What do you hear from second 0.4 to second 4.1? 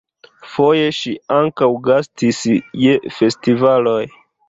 Foje ŝi ankaŭ gastis je festivaloj.